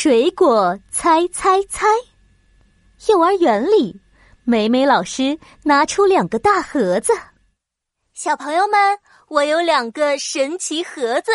[0.00, 1.88] 水果猜猜猜。
[3.08, 4.00] 幼儿园里，
[4.44, 7.12] 美美老师拿出两个大盒子。
[8.14, 8.78] 小朋友们，
[9.26, 11.32] 我有两个神奇盒子，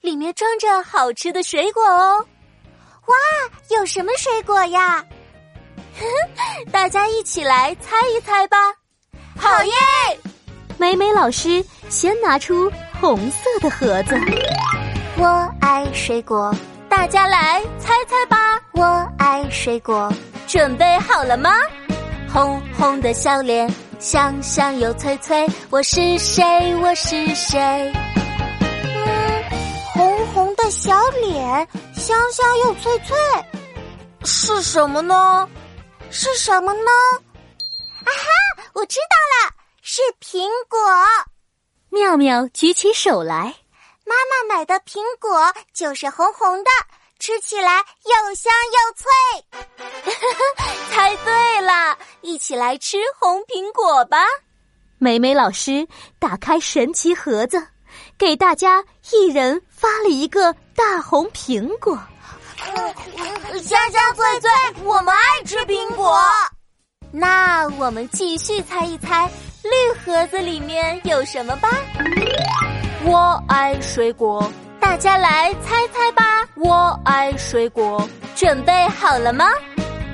[0.00, 2.26] 里面装着好吃的水果哦。
[3.06, 3.14] 哇，
[3.70, 5.06] 有什么水果呀？
[6.72, 8.56] 大家一起来猜一猜吧。
[9.36, 9.72] 好耶！
[10.78, 12.68] 美美老师先拿出
[13.00, 14.16] 红色的盒子。
[15.16, 16.52] 我爱水果，
[17.00, 18.60] 大家来猜猜吧。
[18.72, 20.12] 我爱水果，
[20.46, 21.50] 准备好了吗？
[22.30, 23.66] 红红的小脸，
[23.98, 25.48] 香香又脆脆。
[25.70, 26.44] 我是谁？
[26.76, 27.58] 我是谁？
[28.84, 29.44] 嗯，
[29.94, 33.16] 红红的小脸，香香又脆脆，
[34.24, 35.48] 是什么呢？
[36.10, 36.90] 是什么呢？
[38.04, 40.78] 啊哈，我知道了，是苹果。
[41.88, 43.54] 妙妙举起手来。
[44.06, 46.70] 妈妈买的苹果就是红红的，
[47.20, 49.06] 吃起来又香又脆。
[50.90, 54.16] 猜对了，一起来吃红苹果吧！
[54.98, 55.86] 美美老师
[56.18, 57.64] 打开神奇盒子，
[58.18, 61.96] 给大家一人发了一个大红苹果。
[63.62, 64.50] 香香脆脆，
[64.82, 66.18] 我们爱吃苹果。
[67.12, 69.30] 那我们继续猜一猜，
[69.62, 71.68] 绿盒子里面有什么吧？
[73.04, 74.50] 我爱水果，
[74.90, 76.44] 大家来猜猜吧。
[76.56, 79.44] 我爱水果，准备好了吗？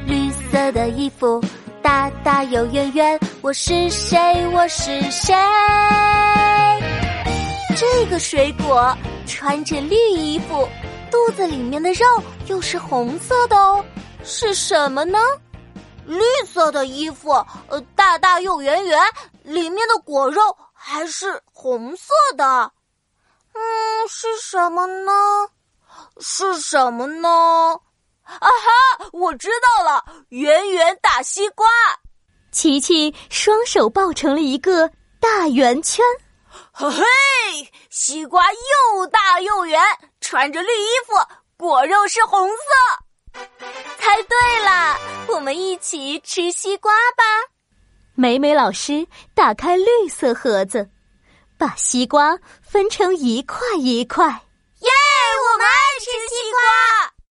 [0.07, 1.43] 绿色的衣服，
[1.81, 3.19] 大大又圆圆。
[3.41, 4.19] 我是谁？
[4.49, 5.35] 我是谁？
[7.75, 8.95] 这个水果
[9.27, 10.69] 穿着绿衣服，
[11.11, 12.05] 肚子里面的肉
[12.45, 13.83] 又是红色的哦，
[14.25, 15.19] 是什么呢？
[16.05, 17.31] 绿色的衣服，
[17.69, 19.01] 呃，大大又圆圆，
[19.43, 20.43] 里面的果肉
[20.75, 22.71] 还是红色的。
[23.57, 25.13] 嗯，是什么呢？
[26.21, 27.29] 是什么呢？
[28.25, 31.67] 啊哈，我知道了，圆圆大西瓜。
[32.53, 34.91] 琪琪双手抱成了一个
[35.21, 36.05] 大圆圈。
[36.73, 37.05] 嘿嘿，
[37.91, 39.81] 西瓜又大又圆，
[40.21, 41.15] 穿着绿衣服，
[41.57, 43.41] 果肉是红色。
[43.99, 44.97] 猜对了，
[45.29, 47.25] 我们一起吃西瓜吧。
[48.15, 50.89] 美美老师打开绿色盒子。
[51.59, 54.89] 把西瓜分成一块一块，耶！
[54.89, 57.06] 我们爱吃西瓜。